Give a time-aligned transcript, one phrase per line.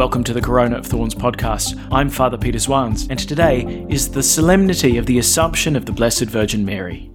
[0.00, 1.78] Welcome to the Corona of Thorns podcast.
[1.92, 6.24] I'm Father Peter Swans, and today is the solemnity of the Assumption of the Blessed
[6.24, 7.10] Virgin Mary.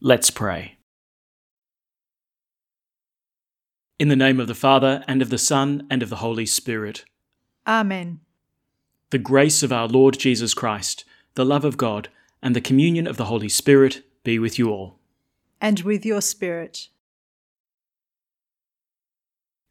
[0.00, 0.78] Let's pray.
[3.98, 7.04] In the name of the Father, and of the Son, and of the Holy Spirit.
[7.66, 8.20] Amen.
[9.10, 11.04] The grace of our Lord Jesus Christ,
[11.34, 12.08] the love of God,
[12.40, 15.00] and the communion of the Holy Spirit be with you all.
[15.60, 16.86] And with your spirit.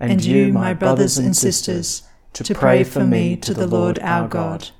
[0.00, 2.02] and you, my brothers and sisters,
[2.32, 4.70] to pray for me to the Lord our God.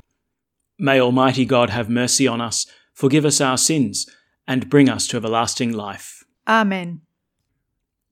[0.79, 4.09] May Almighty God have mercy on us, forgive us our sins,
[4.47, 6.25] and bring us to everlasting life.
[6.49, 7.03] Amen.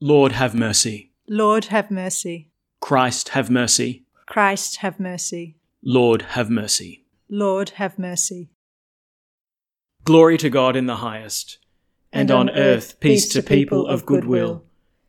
[0.01, 1.13] Lord, have mercy.
[1.27, 2.51] Lord, have mercy.
[2.81, 4.05] Christ, have mercy.
[4.27, 5.57] Christ, have mercy.
[5.83, 7.07] Lord, have mercy.
[7.29, 8.51] Lord, have mercy.
[10.05, 11.59] Glory to God in the highest,
[12.13, 14.65] and, on earth peace to people of good will.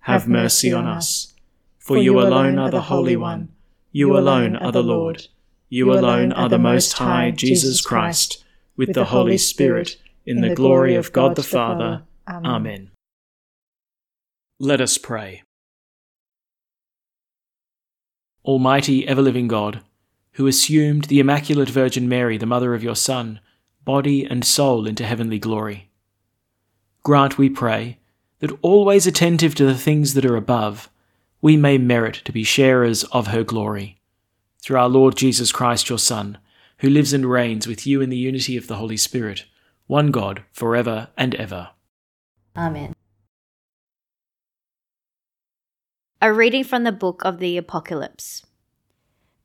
[0.00, 1.32] have mercy on us.
[1.78, 3.48] For you alone are the Holy One,
[3.92, 5.26] you alone are the Lord,
[5.68, 8.44] you alone are the Most High, Jesus Christ,
[8.76, 12.02] with the Holy Spirit, in the glory of God the Father.
[12.28, 12.90] Amen.
[14.58, 15.42] Let us pray.
[18.44, 19.82] Almighty, ever living God,
[20.32, 23.40] who assumed the Immaculate Virgin Mary, the mother of your Son,
[23.84, 25.90] body and soul into heavenly glory,
[27.02, 27.99] grant, we pray,
[28.40, 30.90] that always attentive to the things that are above,
[31.40, 34.00] we may merit to be sharers of her glory.
[34.60, 36.38] Through our Lord Jesus Christ, your Son,
[36.78, 39.44] who lives and reigns with you in the unity of the Holy Spirit,
[39.86, 41.70] one God, for ever and ever.
[42.56, 42.94] Amen.
[46.22, 48.44] A reading from the book of the Apocalypse.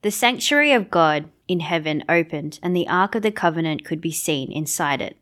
[0.02, 4.12] The sanctuary of God in heaven opened, and the Ark of the Covenant could be
[4.12, 5.18] seen inside it.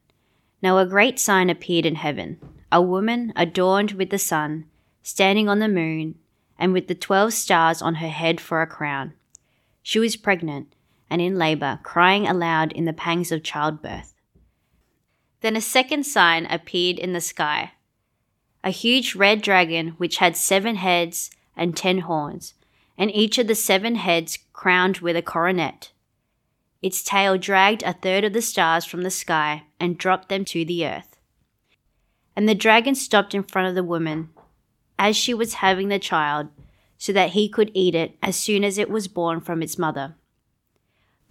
[0.61, 2.39] Now a great sign appeared in heaven
[2.73, 4.65] a woman adorned with the sun,
[5.03, 6.15] standing on the moon,
[6.57, 9.13] and with the twelve stars on her head for a crown.
[9.83, 10.73] She was pregnant
[11.07, 14.15] and in labor, crying aloud in the pangs of childbirth.
[15.41, 17.73] Then a second sign appeared in the sky
[18.63, 22.53] a huge red dragon which had seven heads and ten horns,
[22.97, 25.91] and each of the seven heads crowned with a coronet.
[26.81, 30.65] Its tail dragged a third of the stars from the sky and dropped them to
[30.65, 31.12] the earth.
[32.35, 34.29] And the dragon stopped in front of the woman
[34.97, 36.47] as she was having the child,
[36.97, 40.15] so that he could eat it as soon as it was born from its mother.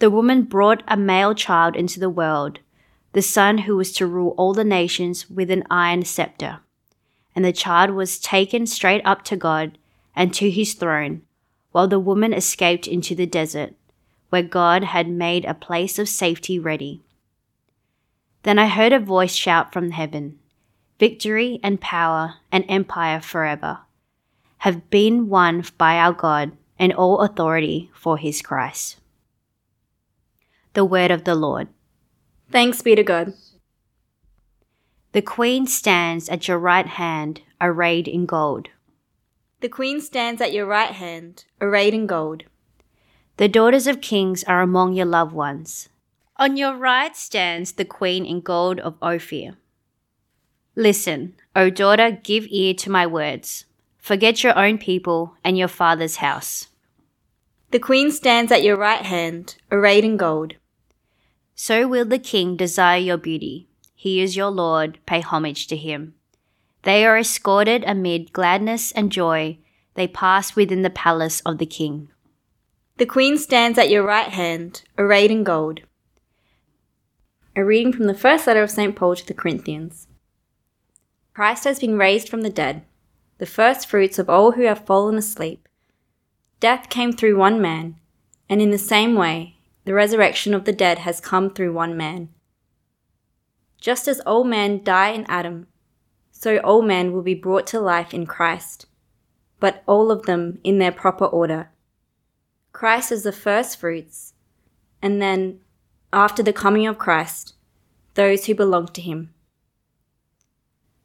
[0.00, 2.58] The woman brought a male child into the world,
[3.12, 6.60] the son who was to rule all the nations with an iron scepter.
[7.34, 9.78] And the child was taken straight up to God
[10.14, 11.22] and to his throne,
[11.70, 13.74] while the woman escaped into the desert,
[14.28, 17.00] where God had made a place of safety ready.
[18.42, 20.38] Then I heard a voice shout from heaven
[21.02, 23.80] Victory and power and empire forever
[24.58, 29.00] have been won by our God, and all authority for his Christ.
[30.74, 31.66] The word of the Lord.
[32.52, 33.32] Thanks be to God.
[35.10, 38.68] The Queen stands at your right hand, arrayed in gold.
[39.58, 42.44] The Queen stands at your right hand, arrayed in gold.
[43.38, 45.88] The daughters of kings are among your loved ones.
[46.36, 49.56] On your right stands the Queen in gold of Ophir.
[50.74, 53.66] Listen, O daughter, give ear to my words.
[53.98, 56.68] Forget your own people and your father's house.
[57.70, 60.54] The Queen stands at your right hand, arrayed in gold.
[61.54, 63.68] So will the king desire your beauty.
[63.94, 66.14] He is your Lord, pay homage to him.
[66.82, 69.58] They are escorted amid gladness and joy.
[69.94, 72.08] They pass within the palace of the king.
[72.96, 75.80] The Queen stands at your right hand, arrayed in gold.
[77.54, 78.96] A reading from the first letter of St.
[78.96, 80.08] Paul to the Corinthians.
[81.34, 82.82] Christ has been raised from the dead,
[83.38, 85.66] the first fruits of all who have fallen asleep.
[86.60, 87.96] Death came through one man,
[88.48, 92.28] And in the same way, the resurrection of the dead has come through one man.
[93.80, 95.66] Just as all men die in Adam,
[96.30, 98.86] so all men will be brought to life in Christ,
[99.58, 101.70] but all of them in their proper order.
[102.72, 104.34] Christ is the first fruits,
[105.00, 105.60] and then,
[106.12, 107.54] after the coming of Christ,
[108.14, 109.32] those who belong to him.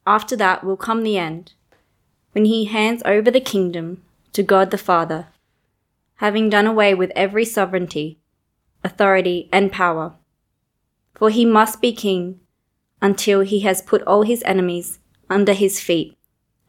[0.07, 1.51] After that will come the end,
[2.31, 5.27] when he hands over the kingdom to God the Father,
[6.15, 8.17] having done away with every sovereignty,
[8.85, 10.13] authority, and power.
[11.13, 12.39] For he must be king
[13.01, 14.99] until he has put all his enemies
[15.29, 16.17] under his feet,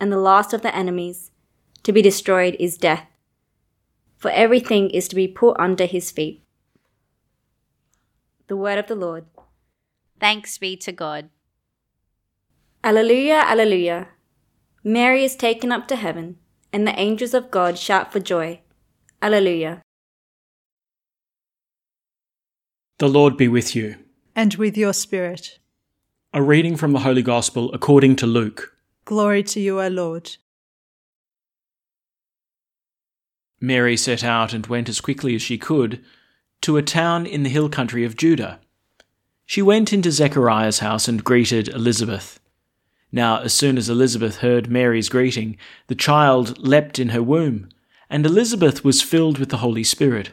[0.01, 1.31] and the last of the enemies
[1.85, 3.07] to be destroyed is death.
[4.17, 6.43] For everything is to be put under his feet.
[8.49, 9.27] The word of the Lord.
[10.19, 11.31] Thanks be to God.
[12.85, 14.09] Alleluia, Alleluia.
[14.85, 16.37] Mary is taken up to heaven,
[16.73, 18.61] and the angels of God shout for joy.
[19.21, 19.83] Alleluia.
[22.99, 23.97] The Lord be with you.
[24.37, 25.59] And with your spirit.
[26.33, 28.75] A reading from the Holy Gospel according to Luke.
[29.05, 30.37] Glory to you, O Lord.
[33.61, 36.05] Mary set out and went as quickly as she could
[36.61, 38.61] to a town in the hill country of Judah.
[39.47, 42.39] She went into Zechariah's house and greeted Elizabeth.
[43.11, 45.57] Now, as soon as Elizabeth heard Mary's greeting,
[45.87, 47.69] the child leapt in her womb,
[48.11, 50.31] and Elizabeth was filled with the Holy Spirit.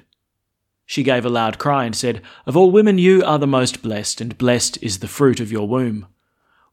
[0.85, 4.21] She gave a loud cry and said, Of all women you are the most blessed,
[4.21, 6.07] and blessed is the fruit of your womb.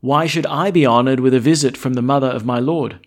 [0.00, 2.98] Why should I be honoured with a visit from the mother of my Lord?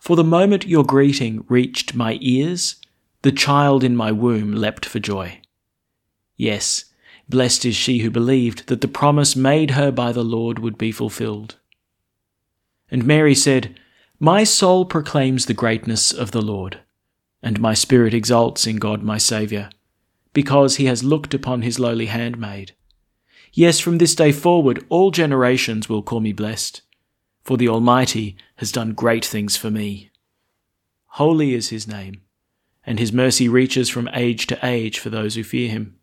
[0.00, 2.76] For the moment your greeting reached my ears,
[3.22, 5.40] the child in my womb leapt for joy.
[6.36, 6.86] Yes,
[7.28, 10.92] blessed is she who believed that the promise made her by the Lord would be
[10.92, 11.56] fulfilled.
[12.94, 13.76] And Mary said,
[14.20, 16.78] My soul proclaims the greatness of the Lord,
[17.42, 19.70] and my spirit exults in God my Saviour,
[20.32, 22.70] because he has looked upon his lowly handmaid.
[23.52, 26.82] Yes, from this day forward all generations will call me blessed,
[27.42, 30.12] for the Almighty has done great things for me.
[31.06, 32.20] Holy is his name,
[32.86, 35.98] and his mercy reaches from age to age for those who fear him.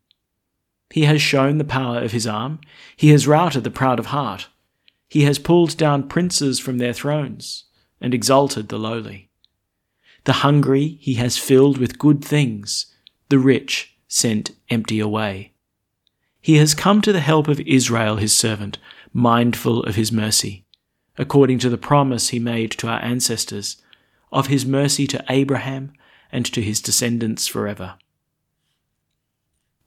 [0.90, 2.60] He has shown the power of his arm,
[2.98, 4.50] he has routed the proud of heart.
[5.12, 7.66] He has pulled down princes from their thrones
[8.00, 9.30] and exalted the lowly.
[10.24, 12.86] The hungry he has filled with good things,
[13.28, 15.52] the rich sent empty away.
[16.40, 18.78] He has come to the help of Israel his servant,
[19.12, 20.66] mindful of his mercy,
[21.18, 23.81] according to the promise he made to our ancestors,
[24.31, 25.92] of his mercy to Abraham
[26.31, 27.96] and to his descendants forever.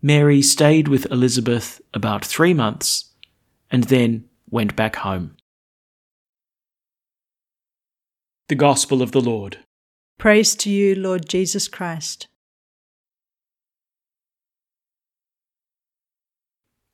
[0.02, 3.06] Mary stayed with Elizabeth about three months
[3.70, 5.36] and then went back home.
[8.48, 9.58] The Gospel of the Lord.
[10.16, 12.28] Praise to you, Lord Jesus Christ.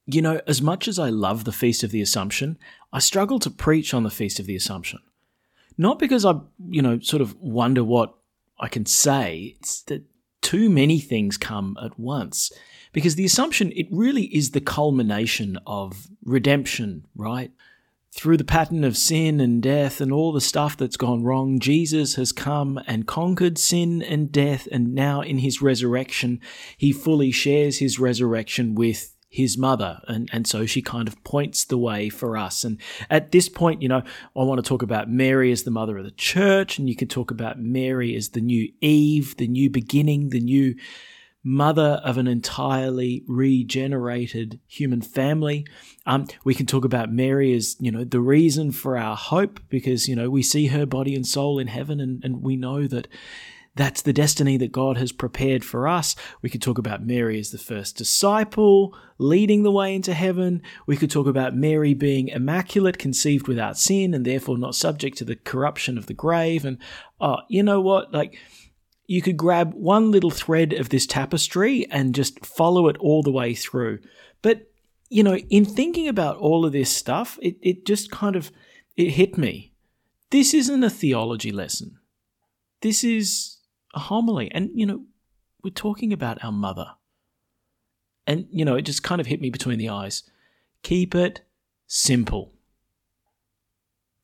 [0.06, 2.56] You know, as much as I love the Feast of the Assumption,
[2.94, 5.00] I struggle to preach on the Feast of the Assumption.
[5.76, 6.36] Not because I,
[6.70, 8.14] you know, sort of wonder what
[8.58, 10.02] I can say, it's that
[10.42, 12.52] too many things come at once.
[12.92, 17.52] Because the Assumption, it really is the culmination of redemption, right?
[18.12, 22.16] Through the pattern of sin and death and all the stuff that's gone wrong, Jesus
[22.16, 26.40] has come and conquered sin and death, and now in his resurrection,
[26.76, 30.00] he fully shares his resurrection with his mother.
[30.08, 32.64] And, and so she kind of points the way for us.
[32.64, 34.02] And at this point, you know,
[34.36, 37.08] I want to talk about Mary as the mother of the church, and you could
[37.10, 40.74] talk about Mary as the new Eve, the new beginning, the new
[41.42, 45.64] mother of an entirely regenerated human family.
[46.04, 50.08] Um, we can talk about Mary as, you know, the reason for our hope because,
[50.08, 53.08] you know, we see her body and soul in heaven and, and we know that
[53.76, 56.16] that's the destiny that God has prepared for us.
[56.42, 60.62] We could talk about Mary as the first disciple, leading the way into heaven.
[60.86, 65.24] We could talk about Mary being immaculate, conceived without sin, and therefore not subject to
[65.24, 66.64] the corruption of the grave.
[66.64, 66.78] And,
[67.20, 68.12] oh, you know what?
[68.12, 68.38] Like,
[69.06, 73.32] you could grab one little thread of this tapestry and just follow it all the
[73.32, 74.00] way through.
[74.42, 74.70] But,
[75.08, 78.50] you know, in thinking about all of this stuff, it, it just kind of
[78.96, 79.72] it hit me.
[80.30, 81.98] This isn't a theology lesson.
[82.82, 83.59] This is
[83.94, 84.50] a homily.
[84.52, 85.04] And, you know,
[85.62, 86.86] we're talking about our mother.
[88.26, 90.22] And, you know, it just kind of hit me between the eyes.
[90.82, 91.42] Keep it
[91.86, 92.52] simple.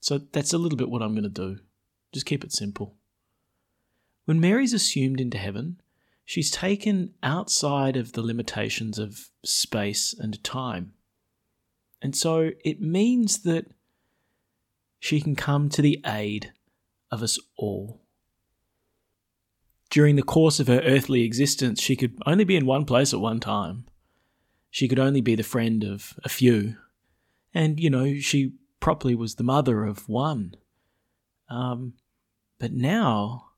[0.01, 1.59] So that's a little bit what I'm going to do.
[2.13, 2.95] Just keep it simple.
[4.25, 5.81] When Mary's assumed into heaven,
[6.25, 10.93] she's taken outside of the limitations of space and time.
[12.01, 13.67] And so it means that
[14.99, 16.53] she can come to the aid
[17.11, 18.01] of us all.
[19.91, 23.21] During the course of her earthly existence, she could only be in one place at
[23.21, 23.87] one time.
[24.71, 26.77] She could only be the friend of a few.
[27.55, 30.55] And, you know, she properly was the mother of one.
[31.49, 31.95] Um,
[32.59, 33.51] but now,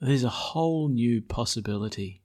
[0.00, 2.22] there's a whole new possibility.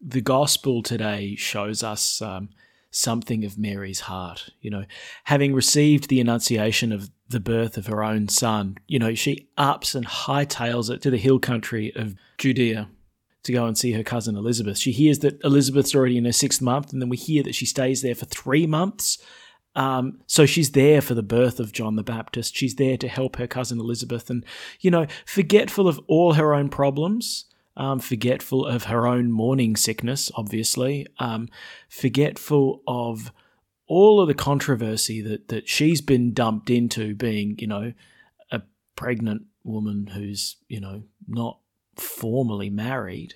[0.00, 2.50] The gospel today shows us um,
[2.94, 4.50] something of Mary's heart.
[4.60, 4.84] You know,
[5.24, 9.94] having received the annunciation of the birth of her own son, you know, she ups
[9.94, 12.88] and hightails it to the hill country of Judea
[13.44, 14.78] to go and see her cousin Elizabeth.
[14.78, 17.66] She hears that Elizabeth's already in her sixth month, and then we hear that she
[17.66, 19.18] stays there for three months.
[19.76, 22.56] Um, so she's there for the birth of John the Baptist.
[22.56, 24.44] She's there to help her cousin Elizabeth, and
[24.80, 30.30] you know, forgetful of all her own problems, um, forgetful of her own morning sickness,
[30.34, 31.48] obviously, um,
[31.88, 33.32] forgetful of
[33.86, 37.92] all of the controversy that that she's been dumped into, being you know
[38.50, 38.62] a
[38.96, 41.58] pregnant woman who's you know not
[41.96, 43.34] formally married.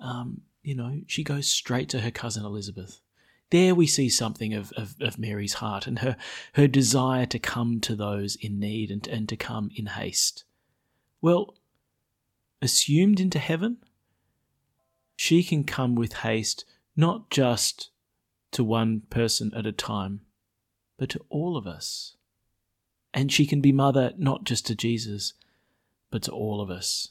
[0.00, 3.00] Um, you know, she goes straight to her cousin Elizabeth.
[3.50, 6.16] There we see something of, of, of, Mary's heart and her,
[6.54, 10.44] her desire to come to those in need and, and to come in haste.
[11.20, 11.54] Well,
[12.62, 13.78] assumed into heaven,
[15.16, 16.64] she can come with haste
[16.96, 17.90] not just
[18.52, 20.20] to one person at a time,
[20.98, 22.16] but to all of us.
[23.12, 25.34] And she can be mother not just to Jesus,
[26.10, 27.08] but to all of us.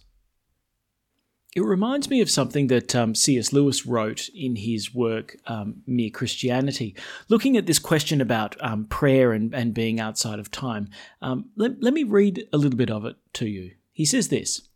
[1.54, 3.52] It reminds me of something that um, C.S.
[3.52, 6.96] Lewis wrote in his work, um, Mere Christianity,
[7.28, 10.88] looking at this question about um, prayer and, and being outside of time.
[11.22, 13.72] Um, let, let me read a little bit of it to you.
[13.92, 14.70] He says this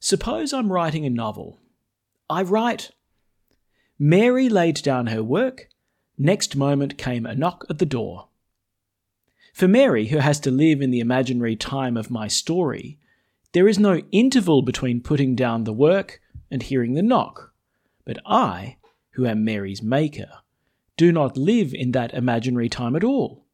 [0.00, 1.58] Suppose I'm writing a novel.
[2.28, 2.90] I write.
[3.98, 5.68] Mary laid down her work.
[6.18, 8.28] Next moment came a knock at the door.
[9.52, 12.98] For Mary, who has to live in the imaginary time of my story,
[13.52, 17.54] there is no interval between putting down the work and hearing the knock.
[18.04, 18.76] But I,
[19.12, 20.28] who am Mary's maker,
[20.96, 23.46] do not live in that imaginary time at all.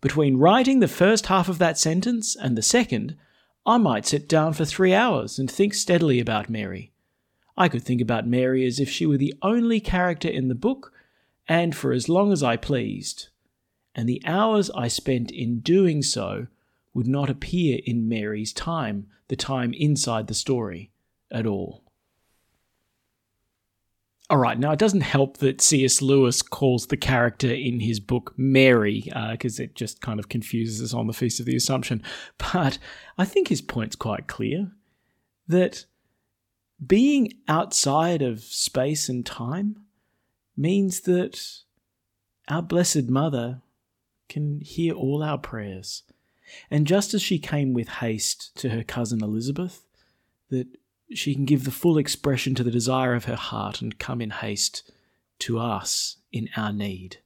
[0.00, 3.16] Between writing the first half of that sentence and the second,
[3.66, 6.92] I might sit down for three hours and think steadily about Mary.
[7.56, 10.92] I could think about Mary as if she were the only character in the book,
[11.46, 13.28] and for as long as I pleased.
[13.94, 16.46] And the hours I spent in doing so
[16.94, 20.90] would not appear in Mary's time, the time inside the story
[21.30, 21.84] at all.
[24.30, 26.00] All right, now it doesn't help that C.S.
[26.00, 30.80] Lewis calls the character in his book Mary, because uh, it just kind of confuses
[30.80, 32.02] us on the Feast of the Assumption.
[32.38, 32.78] But
[33.18, 34.70] I think his point's quite clear
[35.48, 35.84] that
[36.86, 39.84] being outside of space and time
[40.56, 41.40] means that
[42.48, 43.60] our Blessed Mother
[44.28, 46.04] can hear all our prayers
[46.70, 49.86] and just as she came with haste to her cousin Elizabeth,
[50.50, 50.66] that
[51.12, 54.30] she can give the full expression to the desire of her heart and come in
[54.30, 54.90] haste
[55.40, 57.18] to us in our need.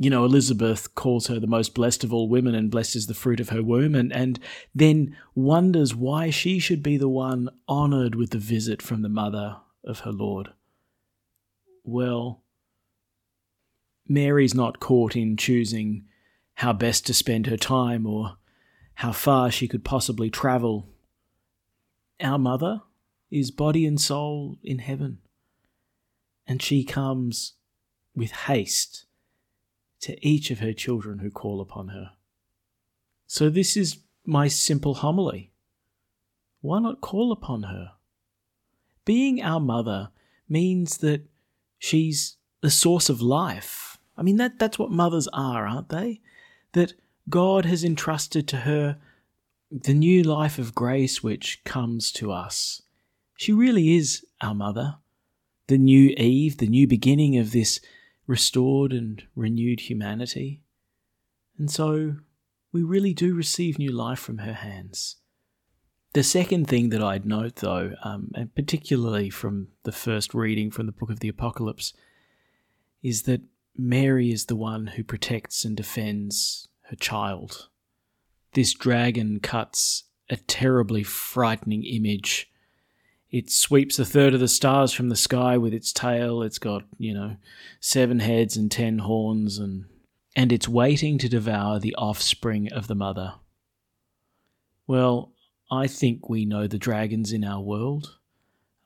[0.00, 3.40] You know, Elizabeth calls her the most blessed of all women and blesses the fruit
[3.40, 4.38] of her womb, and, and
[4.72, 9.56] then wonders why she should be the one honoured with the visit from the mother
[9.82, 10.50] of her Lord.
[11.82, 12.44] Well,
[14.06, 16.04] Mary's not caught in choosing
[16.54, 18.36] how best to spend her time or
[18.94, 20.88] how far she could possibly travel.
[22.20, 22.82] Our mother
[23.30, 25.18] is body and soul in heaven,
[26.46, 27.54] and she comes
[28.14, 29.06] with haste
[30.00, 32.12] to each of her children who call upon her.
[33.26, 35.52] So, this is my simple homily.
[36.60, 37.92] Why not call upon her?
[39.04, 40.10] Being our mother
[40.48, 41.22] means that
[41.78, 43.98] she's the source of life.
[44.16, 46.20] I mean, that, that's what mothers are, aren't they?
[46.72, 46.94] that
[47.28, 48.98] God has entrusted to her
[49.70, 52.82] the new life of grace which comes to us.
[53.36, 54.96] She really is our mother,
[55.66, 57.80] the new Eve, the new beginning of this
[58.26, 60.62] restored and renewed humanity.
[61.58, 62.16] And so
[62.72, 65.16] we really do receive new life from her hands.
[66.14, 70.86] The second thing that I'd note, though, um, and particularly from the first reading from
[70.86, 71.92] the book of the Apocalypse,
[73.02, 73.42] is that
[73.76, 77.68] Mary is the one who protects and defends her child.
[78.52, 82.50] This dragon cuts a terribly frightening image.
[83.30, 86.42] It sweeps a third of the stars from the sky with its tail.
[86.42, 87.36] It's got, you know,
[87.80, 89.84] seven heads and ten horns, and,
[90.34, 93.34] and it's waiting to devour the offspring of the mother.
[94.86, 95.32] Well,
[95.70, 98.16] I think we know the dragons in our world.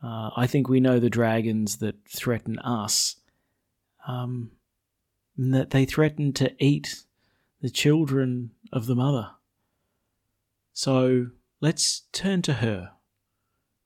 [0.02, 3.16] Uh, I think we know the dragons that threaten us.
[4.09, 4.50] Um,
[5.38, 7.04] that they threaten to eat
[7.61, 9.31] the children of the mother.
[10.73, 11.29] So
[11.61, 12.93] let's turn to her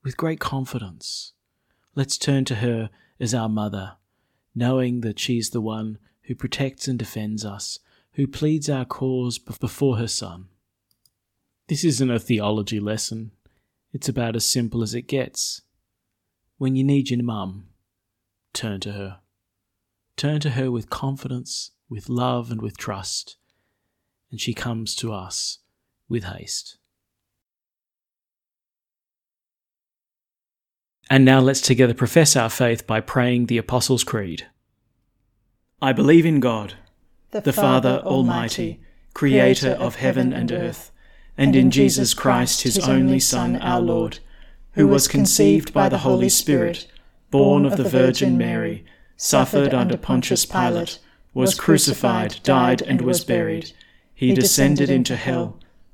[0.05, 1.33] with great confidence.
[1.95, 3.97] Let's turn to her as our mother,
[4.55, 7.81] knowing that she's the one who protects and defends us,
[8.13, 10.47] who pleads our cause before her Son.
[11.69, 13.33] This isn't a theology lesson,
[13.93, 15.63] it's about as simple as it gets.
[16.59, 17.69] When you need your mum,
[18.53, 19.19] turn to her.
[20.17, 23.37] Turn to her with confidence, with love, and with trust,
[24.31, 25.59] and she comes to us
[26.09, 26.79] with haste.
[31.09, 34.47] And now let's together profess our faith by praying the Apostles' Creed.
[35.81, 36.75] I believe in God,
[37.31, 38.81] the, the Father Almighty,
[39.15, 40.91] creator of heaven and earth,
[41.39, 44.19] and in Jesus Christ, his only Son, our Lord,
[44.73, 46.87] who was conceived by the Holy Spirit,
[47.31, 48.85] born of the Virgin Mary,
[49.17, 50.99] suffered under Pontius Pilate,
[51.35, 53.73] was crucified, died, and was buried.
[54.15, 55.61] He descended into hell.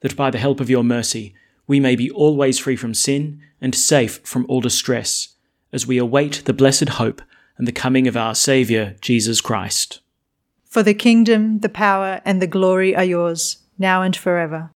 [0.00, 1.34] that by the help of your mercy
[1.66, 5.34] we may be always free from sin and safe from all distress,
[5.72, 7.20] as we await the blessed hope
[7.58, 10.00] and the coming of our Saviour, Jesus Christ.
[10.64, 14.70] For the kingdom, the power, and the glory are yours, now and forever.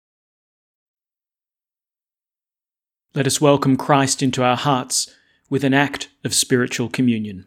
[3.14, 5.14] Let us welcome Christ into our hearts
[5.51, 7.47] with an act of spiritual communion.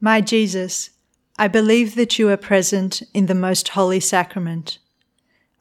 [0.00, 0.90] My Jesus,
[1.36, 4.78] I believe that you are present in the most holy sacrament.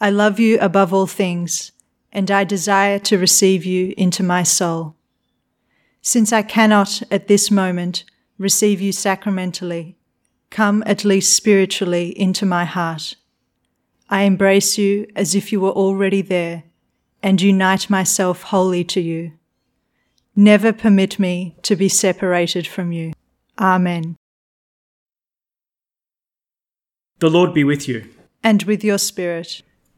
[0.02, 1.72] I love you above all things
[2.12, 4.96] and I desire to receive you into my soul.
[6.02, 8.04] Since I cannot at this moment
[8.40, 9.96] receive you sacramentally,
[10.50, 13.16] come at least spiritually into my heart.
[14.10, 16.64] I embrace you as if you were already there
[17.22, 19.34] and unite myself wholly to you.
[20.36, 23.14] Never permit me to be separated from you.
[23.60, 24.16] Amen.
[27.20, 28.10] The Lord be with you.
[28.44, 29.62] And with your spirit.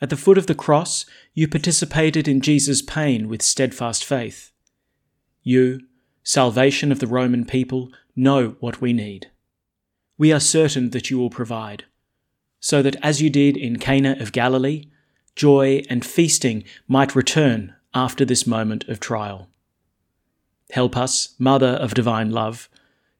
[0.00, 4.52] at the foot of the cross, you participated in Jesus' pain with steadfast faith.
[5.42, 5.80] You,
[6.22, 9.30] salvation of the Roman people, know what we need.
[10.18, 11.84] We are certain that you will provide,
[12.60, 14.90] so that as you did in Cana of Galilee,
[15.34, 19.48] joy and feasting might return after this moment of trial.
[20.70, 22.68] Help us, Mother of Divine Love,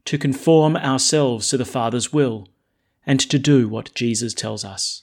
[0.04, 2.48] to conform ourselves to the Father's will
[3.06, 5.02] and to do what Jesus tells us.